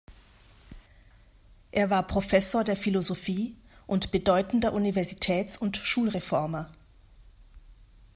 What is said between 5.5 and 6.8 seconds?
und Schulreformer.